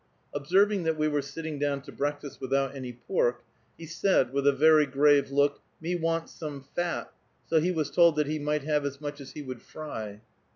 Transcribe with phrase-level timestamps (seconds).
[0.33, 3.43] Observing that we were sitting down to breakfast without any pork,
[3.77, 7.13] he said, with a very grave look, "Me want some fat,"
[7.45, 10.19] so he was told that he might have as much as he would fry.